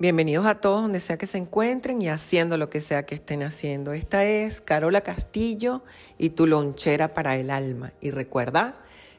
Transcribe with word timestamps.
Bienvenidos 0.00 0.46
a 0.46 0.60
todos 0.60 0.82
donde 0.82 1.00
sea 1.00 1.18
que 1.18 1.26
se 1.26 1.38
encuentren 1.38 2.00
y 2.00 2.08
haciendo 2.08 2.56
lo 2.56 2.70
que 2.70 2.80
sea 2.80 3.04
que 3.04 3.16
estén 3.16 3.42
haciendo. 3.42 3.92
Esta 3.94 4.24
es 4.24 4.60
Carola 4.60 5.00
Castillo 5.00 5.82
y 6.18 6.30
tu 6.30 6.46
lonchera 6.46 7.14
para 7.14 7.34
el 7.34 7.50
alma. 7.50 7.92
Y 8.00 8.12
recuerda 8.12 8.76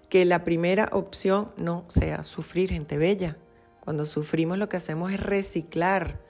que 0.08 0.24
la 0.24 0.46
primera 0.46 0.88
opción 0.94 1.52
no 1.58 1.84
sea 1.90 2.24
sufrir, 2.24 2.70
gente 2.70 2.98
bella. 2.98 3.36
Cuando 3.82 4.06
sufrimos 4.06 4.58
lo 4.58 4.70
que 4.70 4.78
hacemos 4.78 5.12
es 5.12 5.20
reciclar 5.20 6.22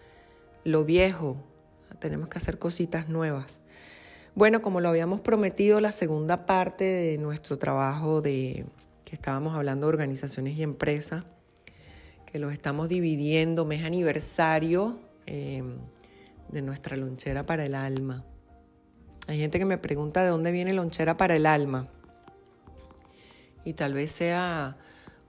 lo 0.63 0.83
viejo. 0.83 1.37
Tenemos 1.99 2.27
que 2.27 2.39
hacer 2.39 2.57
cositas 2.57 3.07
nuevas. 3.07 3.59
Bueno, 4.33 4.63
como 4.63 4.81
lo 4.81 4.89
habíamos 4.89 5.21
prometido, 5.21 5.79
la 5.79 5.91
segunda 5.91 6.47
parte 6.47 6.85
de 6.85 7.19
nuestro 7.19 7.59
trabajo 7.59 8.21
de 8.21 8.65
que 9.05 9.15
estábamos 9.15 9.53
hablando 9.53 9.85
de 9.85 9.93
organizaciones 9.93 10.57
y 10.57 10.63
empresas 10.63 11.23
que 12.31 12.37
los 12.37 12.53
estamos 12.53 12.89
dividiendo, 12.89 13.65
mes 13.65 13.83
aniversario 13.83 14.99
eh, 15.25 15.63
de 16.49 16.61
nuestra 16.61 16.95
lonchera 16.95 17.43
para 17.43 17.65
el 17.65 17.73
alma. 17.73 18.23
Hay 19.27 19.39
gente 19.39 19.57
que 19.57 19.65
me 19.65 19.79
pregunta 19.79 20.23
de 20.23 20.29
dónde 20.29 20.51
viene 20.51 20.73
lonchera 20.73 21.17
para 21.17 21.35
el 21.35 21.47
alma. 21.47 21.87
Y 23.65 23.73
tal 23.73 23.93
vez 23.93 24.11
sea 24.11 24.77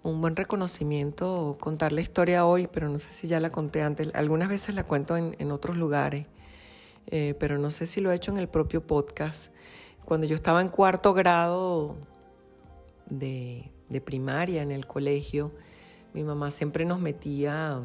un 0.03 0.21
buen 0.21 0.37
reconocimiento 0.37 1.57
contar 1.59 1.93
la 1.93 2.03
historia 2.03 2.45
hoy, 2.45 2.67
pero 2.67 2.91
no 2.91 2.99
sé 2.99 3.13
si 3.13 3.29
ya 3.29 3.41
la 3.41 3.51
conté 3.51 3.81
antes. 3.81 4.11
Algunas 4.15 4.51
veces 4.51 4.75
la 4.75 4.85
cuento 4.85 5.17
en, 5.17 5.53
otros 5.53 5.79
lugares, 5.79 6.27
eh, 7.07 7.35
pero 7.41 7.57
no 7.57 7.71
sé 7.71 7.87
si 7.87 8.03
lo 8.03 8.13
he 8.13 8.15
hecho 8.15 8.31
en 8.31 8.39
el 8.39 8.49
propio 8.49 8.87
podcast. 8.87 9.53
Cuando 10.05 10.27
yo 10.27 10.35
estaba 10.35 10.61
en 10.61 10.69
cuarto 10.69 11.15
grado 11.15 11.97
de 13.09 13.71
primaria 14.05 14.63
en 14.63 14.71
el 14.71 14.87
colegio, 14.87 15.53
mi 16.13 16.25
mamá 16.25 16.51
siempre 16.51 16.85
nos 16.85 17.01
metía 17.01 17.81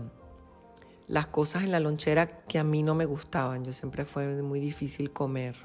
las 1.08 1.28
cosas 1.28 1.64
en 1.64 1.72
la 1.72 1.80
lonchera 1.80 2.44
que 2.46 2.58
a 2.58 2.64
mí 2.64 2.82
no 2.82 2.96
me 2.96 3.06
gustaban. 3.06 3.64
Yo 3.64 3.74
siempre 3.74 4.06
fue 4.06 4.42
muy 4.42 4.60
difícil 4.60 5.12
comer. 5.12 5.56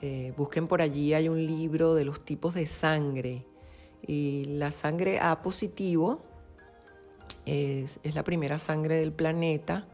Eh, 0.00 0.32
busquen 0.36 0.68
por 0.68 0.82
allí, 0.82 1.14
hay 1.14 1.28
un 1.28 1.44
libro 1.44 1.94
de 1.94 2.04
los 2.04 2.24
tipos 2.24 2.54
de 2.54 2.66
sangre. 2.66 3.44
Y 4.06 4.44
la 4.44 4.70
sangre 4.70 5.18
A 5.18 5.42
positivo 5.42 6.20
es, 7.46 7.98
la 8.04 8.22
primera 8.22 8.58
sangre 8.58 8.96
del 8.96 9.12
planeta 9.12 9.88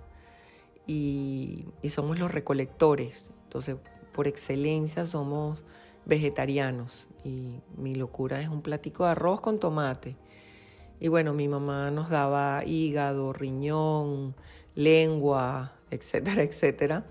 y, 0.87 1.65
y 1.81 1.89
somos 1.89 2.19
los 2.19 2.31
recolectores. 2.31 3.31
Entonces, 3.45 3.77
por 4.13 4.27
excelencia 4.27 5.07
somos 5.07 5.63
vegetarianos. 6.05 7.09
Y 7.25 7.61
mi 7.77 7.95
locura 7.95 8.43
es 8.43 8.49
un 8.49 8.61
platico 8.61 9.05
de 9.05 9.11
arroz 9.11 9.41
con 9.41 9.59
tomate 9.59 10.17
y 11.01 11.09
bueno, 11.09 11.33
mi 11.33 11.49
mamá 11.49 11.91
nos 11.91 12.11
daba 12.11 12.63
hígado, 12.67 13.33
riñón, 13.33 14.35
lengua, 14.75 15.73
etcétera, 15.91 16.43
etcétera. 16.45 17.07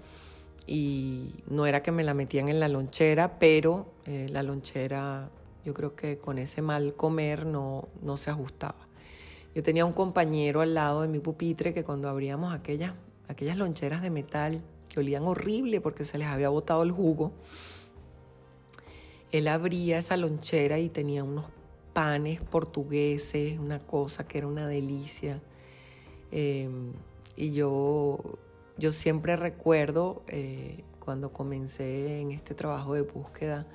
Y 0.68 1.34
no 1.48 1.66
era 1.66 1.82
que 1.82 1.92
me 1.92 2.04
la 2.04 2.14
metían 2.14 2.48
en 2.50 2.60
la 2.60 2.68
lonchera, 2.68 3.40
pero 3.40 3.92
eh, 4.06 4.28
la 4.30 4.44
lonchera 4.44 5.32
yo 5.66 5.74
creo 5.74 5.96
que 5.96 6.20
con 6.20 6.38
ese 6.38 6.62
mal 6.62 6.94
comer 6.94 7.48
no, 7.48 7.90
no 8.04 8.16
se 8.16 8.30
ajustaba. 8.30 8.88
Yo 9.56 9.64
tenía 9.64 9.86
un 9.86 9.94
compañero 9.94 10.62
al 10.62 10.76
lado 10.76 11.02
de 11.02 11.08
mi 11.08 11.20
pupitre 11.20 11.74
que 11.74 11.84
cuando 11.84 12.08
abríamos 12.08 12.54
aquellas, 12.54 12.94
aquellas 13.28 13.58
loncheras 13.58 14.04
de 14.04 14.12
metal 14.12 14.62
que 14.88 15.00
olían 15.00 15.24
horrible 15.24 15.82
porque 15.82 16.06
se 16.06 16.20
les 16.20 16.28
había 16.28 16.50
botado 16.50 16.84
el 16.84 16.92
jugo, 16.92 17.32
él 19.32 19.48
abría 19.48 19.98
esa 19.98 20.16
lonchera 20.18 20.78
y 20.78 20.90
tenía 20.90 21.24
unos 21.24 21.46
panes 22.00 22.40
portugueses, 22.40 23.60
una 23.60 23.80
cosa 23.80 24.26
que 24.26 24.38
era 24.38 24.48
una 24.48 24.70
delicia. 24.70 25.42
Em, 26.32 26.94
y 27.36 27.52
yo, 27.52 28.18
yo 28.78 28.94
siempre 28.94 29.36
recuerdo 29.36 30.24
eh, 30.30 30.86
cuando 31.00 31.34
comencé 31.34 32.22
en 32.22 32.32
este 32.32 32.56
trabajo 32.56 32.94
de 32.94 33.02
búsqueda, 33.02 33.68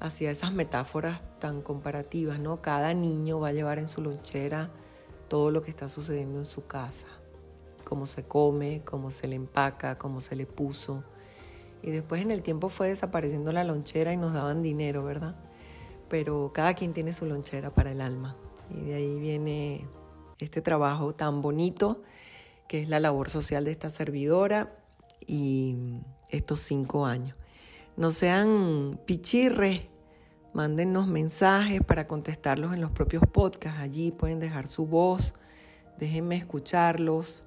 hacía 0.00 0.30
esas 0.30 0.54
metáforas 0.54 1.22
tan 1.40 1.60
comparativas, 1.60 2.38
¿no? 2.38 2.62
Cada 2.62 2.94
niño 2.94 3.38
va 3.38 3.48
a 3.48 3.52
llevar 3.52 3.78
en 3.78 3.86
su 3.86 4.00
lonchera 4.00 4.70
todo 5.28 5.50
lo 5.50 5.60
que 5.60 5.68
está 5.68 5.90
sucediendo 5.90 6.38
en 6.38 6.46
su 6.46 6.66
casa, 6.66 7.08
cómo 7.84 8.06
se 8.06 8.22
come, 8.22 8.78
cómo 8.86 9.10
se 9.10 9.28
le 9.28 9.36
empaca, 9.36 9.98
cómo 9.98 10.22
se 10.22 10.36
le 10.36 10.46
puso. 10.46 11.04
Y 11.82 11.90
después 11.90 12.22
en 12.22 12.30
el 12.30 12.40
tiempo 12.40 12.70
fue 12.70 12.88
desapareciendo 12.88 13.52
la 13.52 13.62
lonchera 13.62 14.14
y 14.14 14.16
nos 14.16 14.32
daban 14.32 14.62
dinero, 14.62 15.04
¿verdad? 15.04 15.36
Pero 16.12 16.52
cada 16.52 16.74
quien 16.74 16.92
tiene 16.92 17.14
su 17.14 17.24
lonchera 17.24 17.70
para 17.70 17.90
el 17.90 18.02
alma. 18.02 18.36
Y 18.68 18.82
de 18.82 18.94
ahí 18.96 19.18
viene 19.18 19.86
este 20.40 20.60
trabajo 20.60 21.14
tan 21.14 21.40
bonito 21.40 22.02
que 22.68 22.82
es 22.82 22.90
la 22.90 23.00
labor 23.00 23.30
social 23.30 23.64
de 23.64 23.70
esta 23.70 23.88
servidora 23.88 24.76
y 25.26 25.74
estos 26.28 26.60
cinco 26.60 27.06
años. 27.06 27.34
No 27.96 28.10
sean 28.10 29.00
pichirres, 29.06 29.88
mándennos 30.52 31.06
mensajes 31.06 31.82
para 31.82 32.06
contestarlos 32.06 32.74
en 32.74 32.82
los 32.82 32.90
propios 32.90 33.22
podcasts. 33.32 33.80
Allí 33.80 34.10
pueden 34.10 34.38
dejar 34.38 34.66
su 34.66 34.84
voz, 34.84 35.32
déjenme 35.96 36.36
escucharlos. 36.36 37.42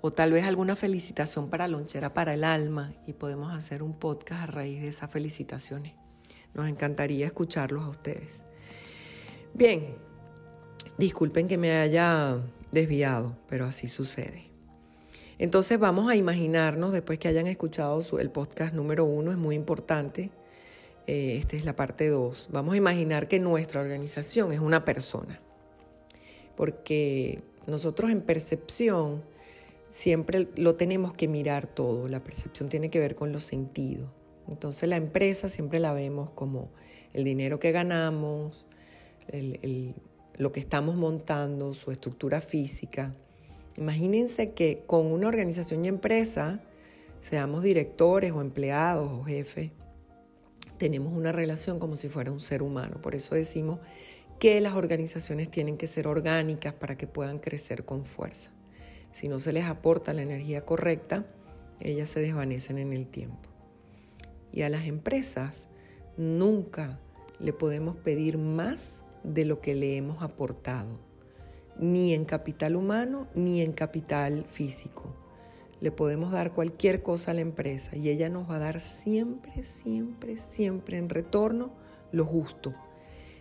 O 0.00 0.10
tal 0.10 0.32
vez 0.32 0.46
alguna 0.46 0.74
felicitación 0.74 1.50
para 1.50 1.68
Lonchera 1.68 2.14
para 2.14 2.32
el 2.32 2.44
Alma 2.44 2.94
y 3.06 3.12
podemos 3.12 3.52
hacer 3.52 3.82
un 3.82 3.92
podcast 3.92 4.44
a 4.44 4.46
raíz 4.46 4.80
de 4.80 4.88
esas 4.88 5.10
felicitaciones. 5.10 6.03
Nos 6.54 6.68
encantaría 6.68 7.26
escucharlos 7.26 7.84
a 7.84 7.88
ustedes. 7.88 8.42
Bien, 9.52 9.96
disculpen 10.98 11.48
que 11.48 11.58
me 11.58 11.72
haya 11.72 12.38
desviado, 12.72 13.36
pero 13.48 13.66
así 13.66 13.88
sucede. 13.88 14.50
Entonces 15.38 15.78
vamos 15.78 16.10
a 16.10 16.16
imaginarnos, 16.16 16.92
después 16.92 17.18
que 17.18 17.28
hayan 17.28 17.46
escuchado 17.46 18.00
el 18.18 18.30
podcast 18.30 18.72
número 18.72 19.04
uno, 19.04 19.32
es 19.32 19.36
muy 19.36 19.56
importante, 19.56 20.30
eh, 21.06 21.36
esta 21.38 21.56
es 21.56 21.64
la 21.64 21.74
parte 21.74 22.08
dos, 22.08 22.48
vamos 22.52 22.74
a 22.74 22.76
imaginar 22.76 23.28
que 23.28 23.40
nuestra 23.40 23.80
organización 23.80 24.52
es 24.52 24.60
una 24.60 24.84
persona, 24.84 25.40
porque 26.56 27.42
nosotros 27.66 28.10
en 28.10 28.20
percepción 28.20 29.22
siempre 29.90 30.48
lo 30.56 30.76
tenemos 30.76 31.14
que 31.14 31.26
mirar 31.26 31.66
todo, 31.66 32.08
la 32.08 32.22
percepción 32.22 32.68
tiene 32.68 32.90
que 32.90 33.00
ver 33.00 33.16
con 33.16 33.32
los 33.32 33.42
sentidos. 33.42 34.08
Entonces 34.48 34.88
la 34.88 34.96
empresa 34.96 35.48
siempre 35.48 35.80
la 35.80 35.92
vemos 35.92 36.30
como 36.30 36.70
el 37.12 37.24
dinero 37.24 37.58
que 37.58 37.72
ganamos, 37.72 38.66
lo 40.36 40.52
que 40.52 40.60
estamos 40.60 40.96
montando, 40.96 41.74
su 41.74 41.90
estructura 41.90 42.40
física. 42.40 43.14
Imagínense 43.76 44.52
que 44.52 44.82
con 44.86 45.06
una 45.06 45.28
organización 45.28 45.84
y 45.84 45.88
empresa, 45.88 46.60
seamos 47.20 47.62
directores 47.62 48.32
o 48.32 48.40
empleados 48.40 49.10
o 49.10 49.24
jefes, 49.24 49.70
tenemos 50.78 51.12
una 51.12 51.32
relación 51.32 51.78
como 51.78 51.96
si 51.96 52.08
fuera 52.08 52.30
un 52.30 52.40
ser 52.40 52.62
humano. 52.62 53.00
Por 53.00 53.14
eso 53.14 53.34
decimos 53.34 53.78
que 54.38 54.60
las 54.60 54.74
organizaciones 54.74 55.50
tienen 55.50 55.78
que 55.78 55.86
ser 55.86 56.06
orgánicas 56.06 56.74
para 56.74 56.98
que 56.98 57.06
puedan 57.06 57.38
crecer 57.38 57.84
con 57.84 58.04
fuerza. 58.04 58.50
Si 59.12 59.28
no 59.28 59.38
se 59.38 59.52
les 59.52 59.64
aporta 59.64 60.12
la 60.12 60.22
energía 60.22 60.64
correcta, 60.64 61.24
ellas 61.80 62.08
se 62.08 62.20
desvanecen 62.20 62.78
en 62.78 62.92
el 62.92 63.06
tiempo. 63.06 63.48
Y 64.54 64.62
a 64.62 64.68
las 64.68 64.86
empresas 64.86 65.66
nunca 66.16 67.00
le 67.40 67.52
podemos 67.52 67.96
pedir 67.96 68.38
más 68.38 69.02
de 69.24 69.44
lo 69.44 69.60
que 69.60 69.74
le 69.74 69.96
hemos 69.96 70.22
aportado, 70.22 71.00
ni 71.76 72.14
en 72.14 72.24
capital 72.24 72.76
humano 72.76 73.26
ni 73.34 73.62
en 73.62 73.72
capital 73.72 74.44
físico. 74.44 75.12
Le 75.80 75.90
podemos 75.90 76.30
dar 76.30 76.52
cualquier 76.52 77.02
cosa 77.02 77.32
a 77.32 77.34
la 77.34 77.40
empresa 77.40 77.96
y 77.96 78.08
ella 78.08 78.28
nos 78.28 78.48
va 78.48 78.56
a 78.56 78.60
dar 78.60 78.80
siempre, 78.80 79.64
siempre, 79.64 80.36
siempre 80.36 80.98
en 80.98 81.08
retorno 81.08 81.72
lo 82.12 82.24
justo. 82.24 82.74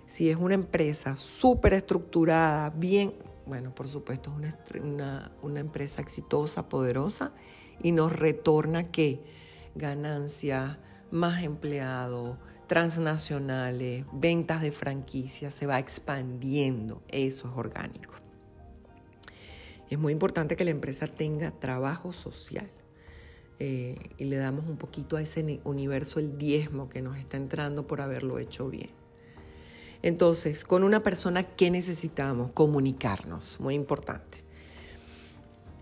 Si 0.07 0.31
es 0.31 0.35
una 0.35 0.55
empresa 0.55 1.15
súper 1.15 1.75
estructurada, 1.75 2.71
bien, 2.71 3.13
bueno, 3.45 3.73
por 3.75 3.87
supuesto 3.87 4.31
es 4.41 4.81
una, 4.81 5.31
una, 5.43 5.59
empresa 5.59 6.01
exitosa, 6.01 6.69
poderosa 6.69 7.33
y 7.83 7.91
nos 7.91 8.17
retorna 8.17 8.91
qué? 8.91 9.21
Ganancias, 9.75 10.77
más 11.13 11.43
empleados, 11.43 12.37
transnacionales, 12.67 14.03
ventas 14.11 14.63
de 14.63 14.71
franquicias, 14.71 15.53
se 15.53 15.67
va 15.67 15.77
expandiendo. 15.77 17.03
Eso 17.07 17.47
es 17.47 17.53
orgánico. 17.55 18.15
Es 19.91 19.99
muy 19.99 20.11
importante 20.11 20.55
que 20.55 20.65
la 20.65 20.71
empresa 20.71 21.07
tenga 21.07 21.51
trabajo 21.51 22.11
social. 22.13 22.67
Eh, 23.59 23.95
y 24.17 24.25
le 24.25 24.37
damos 24.37 24.65
un 24.65 24.77
poquito 24.77 25.15
a 25.15 25.21
ese 25.21 25.61
universo 25.63 26.19
el 26.19 26.39
diezmo 26.39 26.89
que 26.89 27.03
nos 27.03 27.17
está 27.17 27.37
entrando 27.37 27.85
por 27.85 28.01
haberlo 28.01 28.39
hecho 28.39 28.67
bien. 28.67 28.89
Entonces, 30.01 30.65
con 30.65 30.83
una 30.83 31.03
persona, 31.03 31.43
¿qué 31.43 31.69
necesitamos? 31.69 32.51
Comunicarnos, 32.53 33.59
muy 33.59 33.75
importante. 33.75 34.39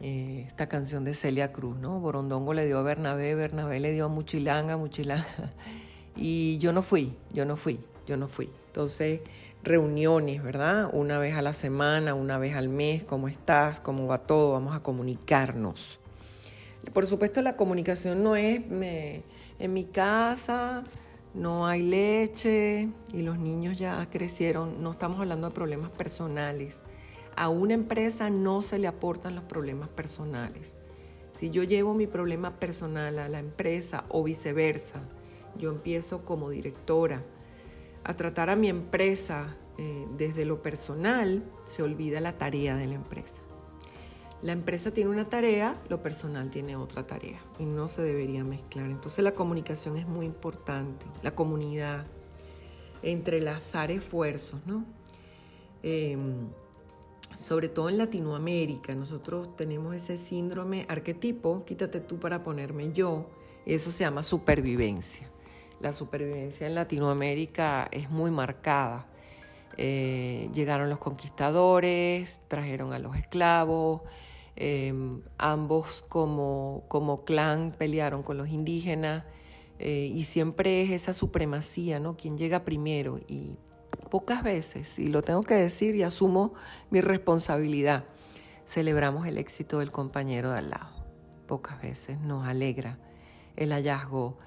Eh, 0.03 0.45
esta 0.47 0.67
canción 0.67 1.03
de 1.03 1.13
Celia 1.13 1.53
Cruz, 1.53 1.77
¿no? 1.77 1.99
Borondongo 1.99 2.55
le 2.55 2.65
dio 2.65 2.79
a 2.79 2.81
Bernabé, 2.81 3.35
Bernabé 3.35 3.79
le 3.79 3.91
dio 3.91 4.05
a 4.05 4.07
Muchilanga, 4.07 4.77
Muchilanga. 4.77 5.25
Y 6.13 6.57
yo 6.57 6.73
no 6.73 6.81
fui, 6.81 7.15
yo 7.31 7.45
no 7.45 7.55
fui, 7.55 7.79
yo 8.05 8.17
no 8.17 8.27
fui. 8.27 8.49
Entonces, 8.67 9.21
reuniones, 9.63 10.43
¿verdad? 10.43 10.89
Una 10.91 11.17
vez 11.19 11.35
a 11.35 11.41
la 11.41 11.53
semana, 11.53 12.15
una 12.15 12.37
vez 12.37 12.53
al 12.55 12.67
mes, 12.67 13.03
¿cómo 13.03 13.29
estás? 13.29 13.79
¿Cómo 13.79 14.07
va 14.07 14.17
todo? 14.17 14.51
Vamos 14.51 14.75
a 14.75 14.83
comunicarnos. 14.83 15.99
Por 16.93 17.05
supuesto, 17.05 17.41
la 17.41 17.55
comunicación 17.55 18.23
no 18.23 18.35
es 18.35 18.59
en 18.69 19.73
mi 19.73 19.85
casa, 19.85 20.83
no 21.33 21.65
hay 21.65 21.81
leche 21.81 22.89
y 23.13 23.21
los 23.21 23.39
niños 23.39 23.77
ya 23.77 24.05
crecieron. 24.09 24.83
No 24.83 24.91
estamos 24.91 25.19
hablando 25.19 25.47
de 25.47 25.53
problemas 25.53 25.91
personales. 25.91 26.81
A 27.35 27.49
una 27.49 27.73
empresa 27.73 28.29
no 28.29 28.61
se 28.61 28.79
le 28.79 28.87
aportan 28.87 29.35
los 29.35 29.43
problemas 29.45 29.89
personales. 29.89 30.75
Si 31.33 31.49
yo 31.49 31.63
llevo 31.63 31.93
mi 31.93 32.07
problema 32.07 32.59
personal 32.59 33.19
a 33.19 33.29
la 33.29 33.39
empresa 33.39 34.05
o 34.09 34.23
viceversa, 34.23 35.01
yo 35.57 35.69
empiezo 35.69 36.25
como 36.25 36.49
directora 36.49 37.23
a 38.03 38.15
tratar 38.15 38.49
a 38.49 38.55
mi 38.55 38.67
empresa 38.67 39.55
eh, 39.77 40.07
desde 40.17 40.45
lo 40.45 40.61
personal, 40.61 41.43
se 41.65 41.83
olvida 41.83 42.19
la 42.19 42.37
tarea 42.37 42.75
de 42.75 42.87
la 42.87 42.95
empresa. 42.95 43.41
La 44.41 44.53
empresa 44.53 44.91
tiene 44.91 45.11
una 45.11 45.29
tarea, 45.29 45.79
lo 45.87 46.01
personal 46.01 46.49
tiene 46.49 46.75
otra 46.75 47.05
tarea 47.05 47.39
y 47.59 47.65
no 47.65 47.89
se 47.89 48.01
debería 48.01 48.43
mezclar. 48.43 48.89
Entonces 48.89 49.23
la 49.23 49.33
comunicación 49.33 49.97
es 49.97 50.07
muy 50.07 50.25
importante, 50.25 51.05
la 51.21 51.35
comunidad, 51.35 52.07
entrelazar 53.03 53.91
esfuerzos, 53.91 54.59
¿no? 54.65 54.83
Em, 55.83 56.47
sobre 57.37 57.69
todo 57.69 57.89
en 57.89 57.97
Latinoamérica, 57.97 58.95
nosotros 58.95 59.55
tenemos 59.55 59.95
ese 59.95 60.17
síndrome 60.17 60.85
arquetipo, 60.89 61.63
quítate 61.65 61.99
tú 61.99 62.19
para 62.19 62.43
ponerme 62.43 62.91
yo, 62.93 63.29
eso 63.65 63.91
se 63.91 64.03
llama 64.03 64.23
supervivencia. 64.23 65.29
La 65.79 65.93
supervivencia 65.93 66.67
en 66.67 66.75
Latinoamérica 66.75 67.87
es 67.91 68.09
muy 68.09 68.29
marcada. 68.29 69.07
Eh, 69.77 70.49
llegaron 70.53 70.89
los 70.89 70.99
conquistadores, 70.99 72.41
trajeron 72.47 72.93
a 72.93 72.99
los 72.99 73.15
esclavos, 73.15 74.01
Em, 74.63 75.21
ambos 75.37 76.03
como, 76.09 76.83
como 76.87 77.23
clan 77.23 77.71
pelearon 77.71 78.21
con 78.21 78.37
los 78.37 78.49
indígenas 78.49 79.23
eh, 79.79 80.11
y 80.13 80.25
siempre 80.25 80.83
es 80.83 80.91
esa 80.91 81.13
supremacía, 81.13 81.99
¿no? 81.99 82.17
Quien 82.17 82.37
llega 82.37 82.63
primero 82.63 83.19
y 83.27 83.55
pocas 84.09 84.43
veces, 84.43 84.99
y 84.99 85.07
lo 85.07 85.21
tengo 85.21 85.43
que 85.43 85.55
decir 85.55 85.95
y 85.95 86.03
asumo 86.03 86.53
mi 86.89 87.01
responsabilidad, 87.01 88.05
celebramos 88.65 89.27
el 89.27 89.37
éxito 89.37 89.79
del 89.79 89.91
compañero 89.91 90.51
de 90.51 90.59
al 90.59 90.69
lado. 90.69 90.89
Pocas 91.47 91.81
veces 91.81 92.19
nos 92.19 92.47
alegra 92.47 92.97
el 93.55 93.71
hallazgo, 93.71 94.37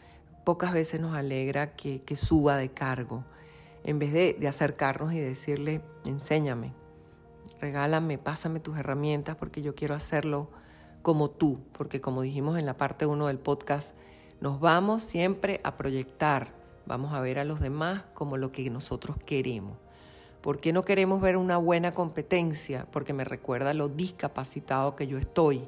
pocas 0.44 0.72
veces 0.72 1.00
nos 1.00 1.16
alegra 1.16 1.74
que, 1.74 2.16
suba 2.16 2.56
de 2.56 2.70
cargo, 2.70 3.24
en 3.84 3.98
vez 3.98 4.12
de, 4.12 4.36
de 4.38 4.48
acercarnos 4.48 5.12
y 5.12 5.20
decirle, 5.20 5.82
enséñame, 6.04 6.72
regálame, 7.60 8.18
pásame 8.18 8.60
tus 8.60 8.78
herramientas 8.78 9.36
porque 9.36 9.62
yo 9.62 9.74
quiero 9.74 9.94
hacerlo 9.94 10.50
como 11.02 11.30
tú, 11.30 11.60
porque 11.72 12.00
como 12.00 12.22
dijimos 12.22 12.58
en 12.58 12.66
la 12.66 12.76
parte 12.76 13.06
1 13.06 13.26
del 13.26 13.38
podcast, 13.38 13.94
nos 14.40 14.60
vamos 14.60 15.02
siempre 15.02 15.60
a 15.64 15.76
proyectar, 15.76 16.63
vamos 16.86 17.12
a 17.12 17.20
ver 17.20 17.38
a 17.38 17.44
los 17.44 17.60
demás 17.60 18.02
como 18.14 18.36
lo 18.36 18.52
que 18.52 18.68
nosotros 18.70 19.16
queremos. 19.24 19.76
¿Por 20.40 20.60
qué 20.60 20.72
no 20.72 20.84
queremos 20.84 21.20
ver 21.20 21.36
una 21.36 21.56
buena 21.56 21.94
competencia? 21.94 22.86
Porque 22.90 23.12
me 23.12 23.24
recuerda 23.24 23.72
lo 23.72 23.88
discapacitado 23.88 24.94
que 24.94 25.06
yo 25.06 25.18
estoy 25.18 25.62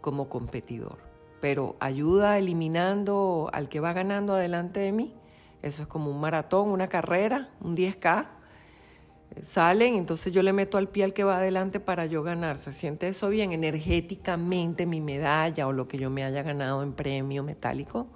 como 0.00 0.28
competidor. 0.28 0.98
Pero 1.40 1.76
ayuda 1.78 2.38
eliminando 2.38 3.50
al 3.52 3.68
que 3.68 3.80
va 3.80 3.92
ganando 3.92 4.34
adelante 4.34 4.80
de 4.80 4.92
mí. 4.92 5.14
Eso 5.62 5.82
es 5.82 5.88
como 5.88 6.10
un 6.10 6.20
maratón, 6.20 6.70
una 6.70 6.88
carrera, 6.88 7.50
un 7.60 7.76
10K 7.76 8.38
salen, 9.44 9.94
entonces 9.94 10.32
yo 10.32 10.42
le 10.42 10.52
meto 10.52 10.78
al 10.78 10.88
pie 10.88 11.04
al 11.04 11.12
que 11.12 11.24
va 11.24 11.38
adelante 11.38 11.80
para 11.80 12.06
yo 12.06 12.22
ganar. 12.22 12.56
¿Se 12.56 12.72
siente 12.72 13.08
eso 13.08 13.28
bien? 13.28 13.52
Energéticamente 13.52 14.86
mi 14.86 15.00
medalla 15.00 15.66
o 15.66 15.72
lo 15.72 15.88
que 15.88 15.98
yo 15.98 16.10
me 16.10 16.24
haya 16.24 16.42
ganado 16.42 16.82
en 16.82 16.92
premio 16.92 17.42
metálico 17.42 18.08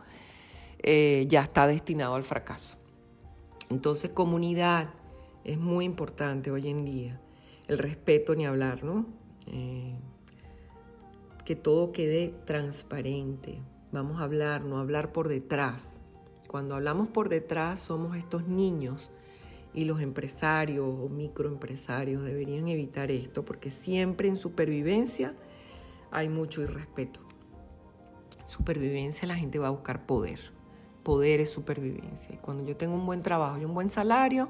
eh, 0.83 1.27
ya 1.29 1.43
está 1.43 1.67
destinado 1.67 2.15
al 2.15 2.25
fracaso. 2.25 2.77
Entonces 3.71 4.11
comunidad 4.11 4.91
es 5.45 5.59
muy 5.59 5.85
importante 5.85 6.51
hoy 6.51 6.69
en 6.69 6.85
día. 6.85 7.21
El 7.69 7.79
respeto 7.79 8.35
ni 8.35 8.47
hablar, 8.47 8.85
¿no? 8.85 9.07
Eh, 9.47 9.95
que 11.45 11.57
todo 11.57 11.93
quede 11.93 12.35
transparente. 12.45 13.61
Vamos 13.91 14.21
a 14.21 14.25
hablar, 14.25 14.65
no 14.65 14.79
hablar 14.79 15.13
por 15.13 15.29
detrás. 15.29 16.01
Cuando 16.47 16.75
hablamos 16.75 17.09
por 17.09 17.29
detrás 17.29 17.81
somos 17.81 18.17
estos 18.17 18.47
niños 18.47 19.11
y 19.75 19.85
los 19.85 20.01
empresarios 20.01 20.87
o 20.87 21.09
microempresarios 21.09 22.23
deberían 22.25 22.69
evitar 22.69 23.11
esto 23.11 23.45
porque 23.45 23.71
siempre 23.71 24.29
en 24.29 24.37
supervivencia 24.37 25.35
hay 26.11 26.29
mucho 26.29 26.61
irrespeto. 26.61 27.21
Supervivencia 28.45 29.27
la 29.27 29.37
gente 29.37 29.59
va 29.59 29.69
a 29.69 29.71
buscar 29.71 30.05
poder. 30.05 30.53
Poder 31.03 31.41
es 31.41 31.51
supervivencia. 31.51 32.35
Y 32.35 32.39
cuando 32.39 32.65
yo 32.65 32.77
tengo 32.77 32.95
un 32.95 33.07
buen 33.07 33.23
trabajo 33.23 33.59
y 33.59 33.65
un 33.65 33.75
buen 33.75 33.91
salario, 33.91 34.49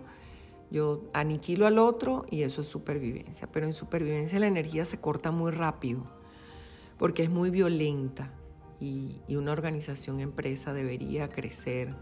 yo 0.70 1.02
aniquilo 1.12 1.66
al 1.66 1.78
otro 1.78 2.24
y 2.30 2.42
eso 2.42 2.62
es 2.62 2.66
supervivencia. 2.66 3.48
Pero 3.50 3.66
en 3.66 3.72
supervivencia 3.72 4.38
la 4.38 4.46
energía 4.46 4.84
se 4.84 5.00
corta 5.00 5.30
muy 5.30 5.50
rápido 5.50 6.04
porque 6.98 7.24
es 7.24 7.30
muy 7.30 7.50
violenta 7.50 8.30
y, 8.78 9.20
una 9.28 9.52
organización 9.52 10.20
empresa 10.20 10.72
debería 10.72 11.28
crecer 11.30 11.94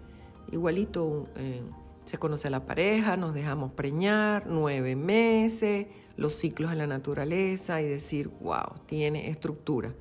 igualito. 0.50 1.28
Eh, 1.36 1.62
se 2.04 2.18
conoce 2.18 2.50
la 2.50 2.66
pareja, 2.66 3.16
nos 3.16 3.34
dejamos 3.34 3.72
preñar, 3.72 4.44
nueve 4.46 4.96
meses, 4.96 5.86
los 6.16 6.34
ciclos 6.34 6.70
de 6.70 6.76
la 6.76 6.86
naturaleza 6.86 7.80
y 7.80 7.88
decir, 7.88 8.28
wow, 8.40 8.80
tiene 8.86 9.30
estructura. 9.30 9.94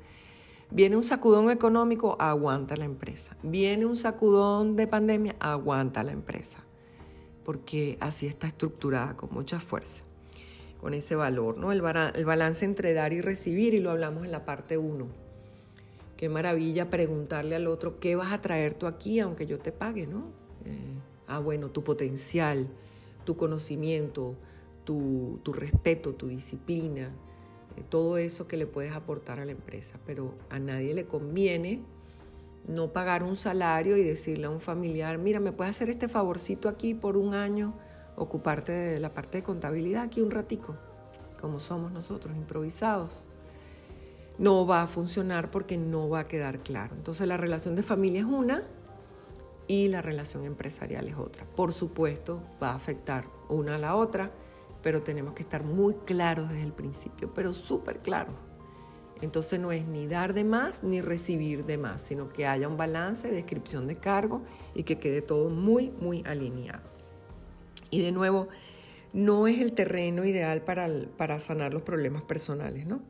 Viene 0.72 0.98
un 0.98 1.04
sacudón 1.04 1.50
económico, 1.50 2.16
aguanta 2.20 2.76
la 2.76 2.86
empresa. 2.86 3.36
Viene 3.42 3.86
un 3.86 3.98
sacudón 3.98 4.76
de 4.76 4.86
pandemia, 4.86 5.36
aguanta 5.40 6.04
la 6.04 6.12
empresa. 6.12 6.60
Porque 7.44 7.98
así 8.00 8.28
está 8.28 8.48
estructurada, 8.48 9.18
con 9.18 9.34
mucha 9.34 9.60
fuerza, 9.60 10.04
con 10.80 10.94
ese 10.94 11.16
valor, 11.16 11.58
¿no? 11.58 11.72
El, 11.72 11.82
balance 11.82 12.66
entre 12.66 12.94
dar 12.94 13.14
y 13.14 13.22
recibir, 13.22 13.74
y 13.74 13.80
lo 13.80 13.90
hablamos 13.90 14.26
en 14.26 14.32
la 14.32 14.46
parte 14.46 14.78
1. 14.78 15.08
Qué 16.16 16.30
maravilla 16.30 16.90
preguntarle 16.90 17.56
al 17.56 17.66
otro, 17.66 18.00
¿qué 18.00 18.16
vas 18.16 18.32
a 18.32 18.42
traer 18.42 18.76
tú 18.76 18.86
aquí 18.86 19.20
aunque 19.20 19.48
yo 19.48 19.58
te 19.58 19.72
pague, 19.72 20.06
¿no? 20.06 20.26
Eh, 20.66 21.00
ah, 21.28 21.40
bueno, 21.40 21.70
tu 21.70 21.84
potencial, 21.84 22.68
tu 23.26 23.38
conocimiento, 23.38 24.36
tu, 24.84 25.54
respeto, 25.54 26.16
tu 26.16 26.28
disciplina, 26.28 27.12
todo 27.80 28.18
eso 28.18 28.48
que 28.48 28.58
le 28.58 28.66
puedes 28.66 28.94
aportar 28.94 29.40
a 29.40 29.46
la 29.46 29.52
empresa. 29.52 30.00
Pero 30.06 30.34
a 30.50 30.60
nadie 30.60 30.94
le 30.94 31.06
conviene 31.06 31.82
no 32.68 32.94
pagar 32.94 33.24
un 33.24 33.36
salario 33.36 33.98
y 33.98 34.04
decirle 34.04 34.48
a 34.48 34.50
un 34.50 34.62
familiar, 34.62 35.18
mira, 35.18 35.40
¿me 35.40 35.52
puedes 35.52 35.72
hacer 35.72 35.90
este 35.90 36.08
favorcito 36.08 36.70
aquí 36.70 36.94
por 36.94 37.18
un 37.18 37.34
año? 37.34 37.74
Ocuparte 38.16 38.72
de 38.72 39.00
la 39.00 39.14
parte 39.14 39.40
de 39.40 39.44
contabilidad 39.44 40.04
aquí 40.04 40.22
un 40.22 40.32
ratico, 40.32 40.76
como 41.40 41.60
somos 41.60 41.92
nosotros, 41.92 42.36
improvisados. 42.36 43.26
No 44.38 44.66
va 44.68 44.84
a 44.84 44.88
funcionar 44.88 45.52
porque 45.52 45.78
no 45.78 46.10
va 46.10 46.20
a 46.22 46.28
quedar 46.28 46.60
claro. 46.60 46.96
Entonces 46.96 47.28
la 47.28 47.38
relación 47.38 47.76
de 47.76 47.84
familia 47.84 48.22
es 48.22 48.28
una, 48.28 48.64
y 49.70 49.88
la 49.88 50.02
relación 50.02 50.46
empresarial 50.46 51.08
es 51.08 51.16
otra. 51.16 51.46
Por 51.46 51.74
supuesto, 51.74 52.42
va 52.62 52.72
a 52.72 52.76
afectar 52.76 53.26
una 53.50 53.76
a 53.76 53.78
la 53.78 53.96
otra, 53.96 54.32
pero 54.82 55.02
tenemos 55.02 55.34
que 55.34 55.44
estar 55.44 55.64
muy 55.64 55.96
claros 56.06 56.50
desde 56.50 56.64
el 56.64 56.74
principio, 56.74 57.34
pero 57.34 57.54
súper 57.54 58.00
claros. 58.00 58.36
Entonces 59.22 59.60
no 59.60 59.72
es 59.72 59.86
ni 59.86 60.08
dar 60.08 60.34
de 60.34 60.44
más 60.44 60.84
ni 60.84 61.02
recibir 61.02 61.66
de 61.66 61.78
más, 61.78 62.02
sino 62.02 62.30
que 62.30 62.48
haya 62.48 62.68
un 62.68 62.78
balance, 62.78 63.30
descripción 63.30 63.88
de 63.88 63.98
cargo 63.98 64.42
y 64.74 64.84
que 64.84 64.98
quede 64.98 65.22
todo 65.22 65.50
muy, 65.50 65.92
muy 66.00 66.24
alineado. 66.26 66.88
Y 67.90 68.02
de 68.02 68.12
nuevo, 68.12 68.48
no 69.12 69.48
es 69.48 69.60
el 69.60 69.74
terreno 69.74 70.24
ideal 70.24 70.62
para, 70.62 70.88
para 71.18 71.40
sanar 71.40 71.74
los 71.74 71.84
problemas 71.84 72.22
personales, 72.22 72.86
¿no? 72.86 73.02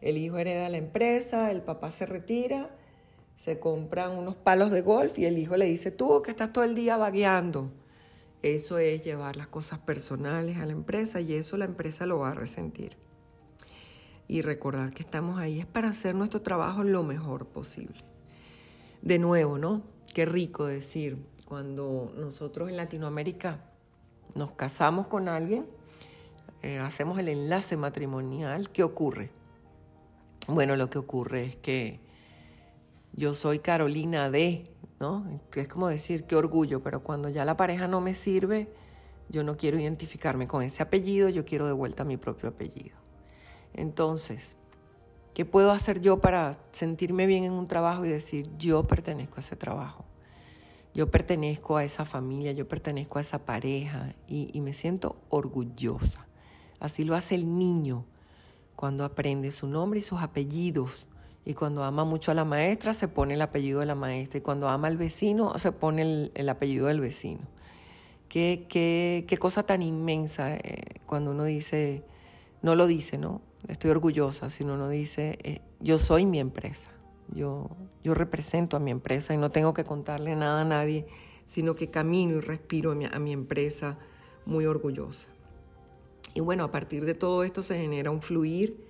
El 0.00 0.18
hijo 0.18 0.36
hereda 0.36 0.68
la 0.68 0.76
empresa, 0.76 1.50
el 1.50 1.62
papá 1.62 1.90
se 1.90 2.04
retira, 2.04 2.70
se 3.36 3.58
compran 3.58 4.12
unos 4.12 4.36
palos 4.36 4.70
de 4.70 4.82
golf 4.82 5.18
y 5.18 5.24
el 5.24 5.38
hijo 5.38 5.56
le 5.56 5.66
dice, 5.66 5.90
tú 5.90 6.20
que 6.22 6.30
estás 6.30 6.52
todo 6.52 6.64
el 6.64 6.74
día 6.74 6.96
vagueando. 6.96 7.70
Eso 8.42 8.78
es 8.78 9.02
llevar 9.02 9.36
las 9.36 9.48
cosas 9.48 9.78
personales 9.78 10.58
a 10.58 10.66
la 10.66 10.72
empresa 10.72 11.20
y 11.20 11.34
eso 11.34 11.56
la 11.56 11.64
empresa 11.64 12.06
lo 12.06 12.18
va 12.18 12.30
a 12.30 12.34
resentir. 12.34 12.96
Y 14.28 14.42
recordar 14.42 14.92
que 14.92 15.02
estamos 15.02 15.38
ahí 15.38 15.60
es 15.60 15.66
para 15.66 15.88
hacer 15.88 16.14
nuestro 16.14 16.42
trabajo 16.42 16.84
lo 16.84 17.02
mejor 17.02 17.46
posible. 17.46 18.04
De 19.02 19.18
nuevo, 19.18 19.58
¿no? 19.58 19.82
Qué 20.14 20.24
rico 20.24 20.66
decir, 20.66 21.18
cuando 21.44 22.12
nosotros 22.16 22.68
en 22.68 22.76
Latinoamérica 22.76 23.60
nos 24.34 24.52
casamos 24.52 25.06
con 25.06 25.28
alguien, 25.28 25.66
eh, 26.62 26.78
hacemos 26.78 27.18
el 27.18 27.28
enlace 27.28 27.76
matrimonial, 27.76 28.70
¿qué 28.70 28.82
ocurre? 28.82 29.30
Bueno, 30.48 30.76
lo 30.76 30.90
que 30.90 30.98
ocurre 30.98 31.44
es 31.44 31.56
que 31.56 32.00
yo 33.12 33.34
soy 33.34 33.60
Carolina 33.60 34.30
D, 34.30 34.64
¿no? 35.00 35.24
Es 35.54 35.68
como 35.68 35.88
decir, 35.88 36.24
qué 36.24 36.36
orgullo, 36.36 36.82
pero 36.82 37.02
cuando 37.02 37.28
ya 37.28 37.44
la 37.44 37.56
pareja 37.56 37.88
no 37.88 38.00
me 38.00 38.14
sirve, 38.14 38.68
yo 39.28 39.42
no 39.42 39.56
quiero 39.56 39.78
identificarme 39.78 40.46
con 40.46 40.62
ese 40.62 40.82
apellido, 40.82 41.28
yo 41.28 41.44
quiero 41.44 41.66
de 41.66 41.72
vuelta 41.72 42.04
mi 42.04 42.16
propio 42.16 42.48
apellido. 42.48 42.96
Entonces, 43.74 44.56
¿qué 45.34 45.44
puedo 45.44 45.72
hacer 45.72 46.00
yo 46.00 46.20
para 46.20 46.52
sentirme 46.72 47.26
bien 47.26 47.44
en 47.44 47.52
un 47.52 47.68
trabajo 47.68 48.04
y 48.04 48.08
decir, 48.08 48.50
yo 48.56 48.84
pertenezco 48.84 49.36
a 49.36 49.40
ese 49.40 49.56
trabajo? 49.56 50.04
Yo 50.94 51.10
pertenezco 51.10 51.76
a 51.76 51.84
esa 51.84 52.06
familia, 52.06 52.52
yo 52.52 52.66
pertenezco 52.66 53.18
a 53.18 53.20
esa 53.20 53.44
pareja 53.44 54.14
y, 54.26 54.50
y 54.56 54.62
me 54.62 54.72
siento 54.72 55.16
orgullosa. 55.28 56.26
Así 56.80 57.04
lo 57.04 57.14
hace 57.14 57.34
el 57.34 57.58
niño 57.58 58.06
cuando 58.76 59.04
aprende 59.04 59.52
su 59.52 59.68
nombre 59.68 59.98
y 59.98 60.02
sus 60.02 60.22
apellidos 60.22 61.06
y 61.46 61.54
cuando 61.54 61.84
ama 61.84 62.04
mucho 62.04 62.32
a 62.32 62.34
la 62.34 62.44
maestra, 62.44 62.92
se 62.92 63.06
pone 63.06 63.34
el 63.34 63.40
apellido 63.40 63.78
de 63.78 63.86
la 63.86 63.94
maestra. 63.94 64.38
Y 64.38 64.40
cuando 64.40 64.68
ama 64.68 64.88
al 64.88 64.96
vecino, 64.96 65.56
se 65.58 65.70
pone 65.70 66.30
el, 66.34 66.48
apellido 66.48 66.88
del 66.88 67.00
vecino. 67.00 67.42
Qué, 68.28 68.66
qué, 68.68 69.24
qué 69.28 69.38
cosa 69.38 69.62
tan 69.62 69.80
inmensa 69.80 70.56
eh, 70.56 70.82
cuando 71.06 71.30
uno 71.30 71.44
dice, 71.44 72.02
no 72.62 72.74
lo 72.74 72.88
dice, 72.88 73.16
¿no? 73.16 73.42
Estoy 73.68 73.92
orgullosa, 73.92 74.50
sino 74.50 74.74
uno 74.74 74.88
dice, 74.88 75.38
eh, 75.44 75.60
yo 75.78 75.98
soy 75.98 76.26
mi 76.26 76.40
empresa. 76.40 76.90
Yo, 77.32 77.70
yo 78.02 78.14
represento 78.14 78.76
a 78.76 78.80
mi 78.80 78.90
empresa 78.90 79.32
y 79.32 79.36
no 79.36 79.52
tengo 79.52 79.72
que 79.72 79.84
contarle 79.84 80.34
nada 80.34 80.62
a 80.62 80.64
nadie, 80.64 81.06
sino 81.46 81.76
que 81.76 81.90
camino 81.90 82.38
y 82.38 82.40
respiro 82.40 82.90
a 82.90 82.94
mi, 82.96 83.04
a 83.04 83.20
mi 83.20 83.32
empresa 83.32 83.98
muy 84.46 84.66
orgullosa. 84.66 85.28
Y 86.34 86.40
bueno, 86.40 86.64
a 86.64 86.72
partir 86.72 87.04
de 87.04 87.14
todo 87.14 87.44
esto 87.44 87.62
se 87.62 87.78
genera 87.78 88.10
un 88.10 88.20
fluir 88.20 88.84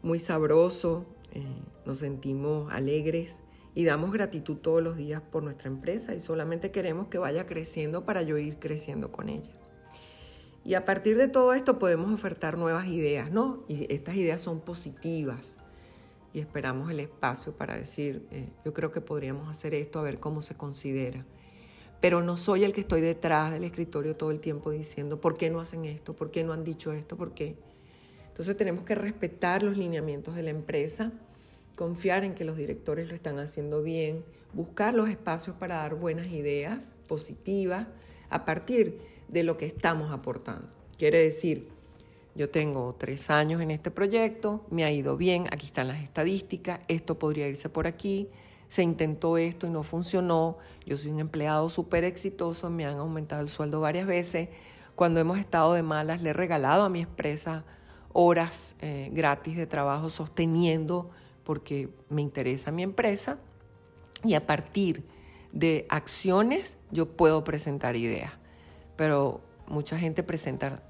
muy 0.00 0.20
sabroso, 0.20 1.06
eh, 1.32 1.44
nos 1.86 1.98
sentimos 1.98 2.72
alegres 2.72 3.36
y 3.74 3.84
damos 3.84 4.12
gratitud 4.12 4.56
todos 4.58 4.82
los 4.82 4.96
días 4.96 5.22
por 5.22 5.42
nuestra 5.42 5.68
empresa 5.68 6.14
y 6.14 6.20
solamente 6.20 6.70
queremos 6.70 7.08
que 7.08 7.18
vaya 7.18 7.46
creciendo 7.46 8.04
para 8.04 8.22
yo 8.22 8.36
ir 8.38 8.58
creciendo 8.58 9.10
con 9.10 9.28
ella. 9.28 9.50
Y 10.64 10.74
a 10.74 10.84
partir 10.84 11.16
de 11.16 11.28
todo 11.28 11.54
esto 11.54 11.78
podemos 11.78 12.12
ofertar 12.12 12.56
nuevas 12.56 12.86
ideas, 12.86 13.32
¿no? 13.32 13.64
Y 13.66 13.92
estas 13.92 14.14
ideas 14.14 14.40
son 14.40 14.60
positivas 14.60 15.56
y 16.32 16.40
esperamos 16.40 16.90
el 16.90 17.00
espacio 17.00 17.56
para 17.56 17.76
decir, 17.76 18.26
eh, 18.30 18.48
yo 18.64 18.72
creo 18.72 18.92
que 18.92 19.00
podríamos 19.00 19.48
hacer 19.48 19.74
esto, 19.74 19.98
a 19.98 20.02
ver 20.02 20.20
cómo 20.20 20.40
se 20.42 20.54
considera. 20.54 21.24
Pero 22.00 22.20
no 22.20 22.36
soy 22.36 22.64
el 22.64 22.72
que 22.72 22.80
estoy 22.80 23.00
detrás 23.00 23.52
del 23.52 23.64
escritorio 23.64 24.16
todo 24.16 24.30
el 24.30 24.40
tiempo 24.40 24.70
diciendo, 24.70 25.20
¿por 25.20 25.36
qué 25.36 25.50
no 25.50 25.60
hacen 25.60 25.84
esto? 25.84 26.14
¿Por 26.14 26.30
qué 26.30 26.44
no 26.44 26.52
han 26.52 26.64
dicho 26.64 26.92
esto? 26.92 27.16
¿Por 27.16 27.32
qué? 27.32 27.56
Entonces 28.32 28.56
tenemos 28.56 28.84
que 28.84 28.94
respetar 28.94 29.62
los 29.62 29.76
lineamientos 29.76 30.34
de 30.34 30.42
la 30.42 30.48
empresa, 30.48 31.12
confiar 31.76 32.24
en 32.24 32.34
que 32.34 32.46
los 32.46 32.56
directores 32.56 33.06
lo 33.08 33.14
están 33.14 33.38
haciendo 33.38 33.82
bien, 33.82 34.24
buscar 34.54 34.94
los 34.94 35.10
espacios 35.10 35.54
para 35.56 35.76
dar 35.76 35.96
buenas 35.96 36.28
ideas 36.28 36.88
positivas 37.06 37.88
a 38.30 38.46
partir 38.46 39.02
de 39.28 39.42
lo 39.42 39.58
que 39.58 39.66
estamos 39.66 40.10
aportando. 40.12 40.66
Quiere 40.96 41.18
decir, 41.18 41.68
yo 42.34 42.48
tengo 42.48 42.96
tres 42.98 43.28
años 43.28 43.60
en 43.60 43.70
este 43.70 43.90
proyecto, 43.90 44.64
me 44.70 44.84
ha 44.84 44.90
ido 44.90 45.18
bien, 45.18 45.46
aquí 45.50 45.66
están 45.66 45.88
las 45.88 46.02
estadísticas, 46.02 46.80
esto 46.88 47.18
podría 47.18 47.48
irse 47.48 47.68
por 47.68 47.86
aquí, 47.86 48.30
se 48.68 48.82
intentó 48.82 49.36
esto 49.36 49.66
y 49.66 49.70
no 49.70 49.82
funcionó, 49.82 50.56
yo 50.86 50.96
soy 50.96 51.10
un 51.10 51.20
empleado 51.20 51.68
súper 51.68 52.04
exitoso, 52.04 52.70
me 52.70 52.86
han 52.86 52.96
aumentado 52.96 53.42
el 53.42 53.50
sueldo 53.50 53.82
varias 53.82 54.06
veces, 54.06 54.48
cuando 54.94 55.20
hemos 55.20 55.38
estado 55.38 55.74
de 55.74 55.82
malas 55.82 56.22
le 56.22 56.30
he 56.30 56.32
regalado 56.32 56.84
a 56.84 56.88
mi 56.88 57.02
empresa 57.02 57.64
horas 58.12 58.74
eh, 58.80 59.10
gratis 59.12 59.56
de 59.56 59.66
trabajo 59.66 60.10
sosteniendo 60.10 61.10
porque 61.44 61.88
me 62.08 62.22
interesa 62.22 62.70
mi 62.70 62.82
empresa 62.82 63.38
y 64.24 64.34
a 64.34 64.46
partir 64.46 65.04
de 65.52 65.86
acciones 65.88 66.76
yo 66.90 67.06
puedo 67.06 67.44
presentar 67.44 67.96
ideas. 67.96 68.32
Pero 68.96 69.40
mucha 69.66 69.98
gente 69.98 70.22
presenta 70.22 70.82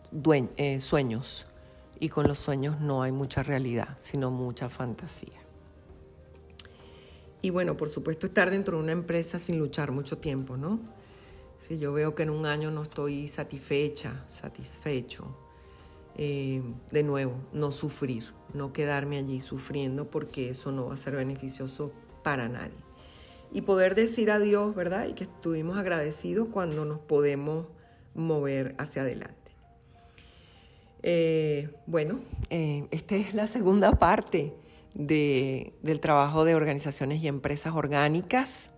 eh, 0.56 0.80
sueños 0.80 1.46
y 1.98 2.08
con 2.08 2.26
los 2.26 2.38
sueños 2.38 2.80
no 2.80 3.02
hay 3.02 3.12
mucha 3.12 3.42
realidad, 3.42 3.96
sino 4.00 4.30
mucha 4.30 4.68
fantasía. 4.68 5.40
Y 7.40 7.50
bueno, 7.50 7.76
por 7.76 7.88
supuesto 7.88 8.26
estar 8.26 8.50
dentro 8.50 8.76
de 8.76 8.82
una 8.82 8.92
empresa 8.92 9.38
sin 9.38 9.58
luchar 9.58 9.90
mucho 9.90 10.18
tiempo, 10.18 10.56
¿no? 10.56 10.80
Si 11.58 11.78
yo 11.78 11.92
veo 11.92 12.14
que 12.14 12.24
en 12.24 12.30
un 12.30 12.46
año 12.46 12.70
no 12.70 12.82
estoy 12.82 13.28
satisfecha, 13.28 14.24
satisfecho, 14.30 15.36
eh, 16.16 16.62
de 16.90 17.02
nuevo, 17.02 17.34
no 17.52 17.72
sufrir, 17.72 18.24
no 18.52 18.72
quedarme 18.72 19.18
allí 19.18 19.40
sufriendo 19.40 20.10
porque 20.10 20.50
eso 20.50 20.70
no 20.72 20.86
va 20.86 20.94
a 20.94 20.96
ser 20.98 21.16
beneficioso 21.16 21.92
para 22.22 22.48
nadie. 22.48 22.76
Y 23.52 23.62
poder 23.62 23.94
decir 23.94 24.30
adiós, 24.30 24.74
¿verdad? 24.74 25.06
Y 25.08 25.14
que 25.14 25.24
estuvimos 25.24 25.78
agradecidos 25.78 26.48
cuando 26.52 26.84
nos 26.84 26.98
podemos 27.00 27.66
mover 28.14 28.74
hacia 28.78 29.02
adelante. 29.02 29.36
Eh, 31.02 31.70
bueno, 31.86 32.20
eh, 32.50 32.86
esta 32.90 33.16
es 33.16 33.34
la 33.34 33.46
segunda 33.46 33.92
parte 33.92 34.54
del 34.94 36.00
trabajo 36.00 36.44
de 36.44 36.54
organizaciones 36.54 37.22
y 37.22 37.28
empresas 37.28 37.74
orgánicas, 37.74 38.68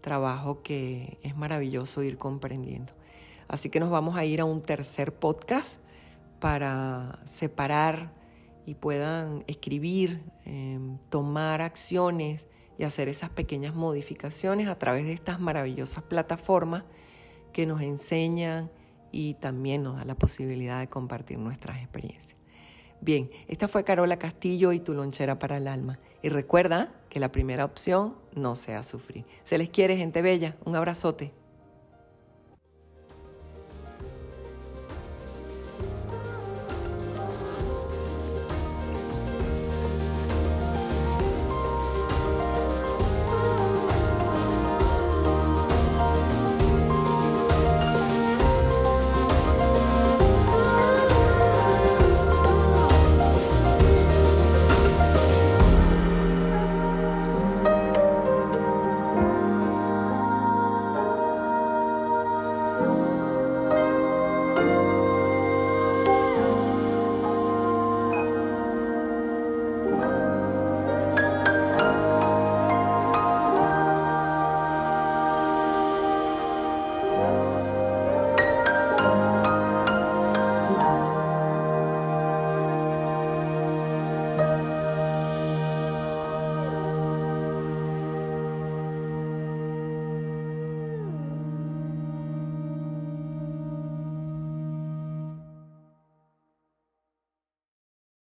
trabajo 0.00 0.62
que 0.62 1.18
es 1.22 1.36
maravilloso 1.36 2.02
ir 2.02 2.18
comprendiendo. 2.18 2.92
Así 3.48 3.70
que 3.70 3.78
nos 3.78 3.90
vamos 3.90 4.16
a 4.16 4.24
ir 4.24 4.40
a 4.40 4.44
un 4.44 4.60
tercer 4.60 5.12
podcast 5.12 5.76
para 6.46 7.18
separar 7.24 8.12
y 8.66 8.76
puedan 8.76 9.42
escribir, 9.48 10.22
em, 10.44 10.96
tomar 11.10 11.60
acciones 11.60 12.46
y 12.78 12.84
hacer 12.84 13.08
esas 13.08 13.30
pequeñas 13.30 13.74
modificaciones 13.74 14.68
a 14.68 14.78
través 14.78 15.06
de 15.06 15.12
estas 15.12 15.40
maravillosas 15.40 16.04
plataformas 16.04 16.84
que 17.52 17.66
nos 17.66 17.80
enseñan 17.80 18.70
y 19.10 19.34
también 19.34 19.82
nos 19.82 19.96
da 19.96 20.04
la 20.04 20.14
posibilidad 20.14 20.78
de 20.78 20.86
compartir 20.86 21.36
nuestras 21.36 21.78
experiencias. 21.78 22.36
Bien, 23.00 23.28
esta 23.48 23.66
fue 23.66 23.82
Carola 23.82 24.16
Castillo 24.16 24.70
y 24.70 24.78
tu 24.78 24.94
lonchera 24.94 25.40
para 25.40 25.56
el 25.56 25.66
alma. 25.66 25.98
Y 26.22 26.28
recuerda 26.28 26.94
que 27.08 27.18
la 27.18 27.32
primera 27.32 27.64
opción 27.64 28.14
no 28.36 28.54
sea 28.54 28.84
sufrir. 28.84 29.24
Se 29.42 29.58
les 29.58 29.68
quiere, 29.68 29.96
gente 29.96 30.22
bella. 30.22 30.54
Un 30.64 30.76
abrazote. 30.76 31.32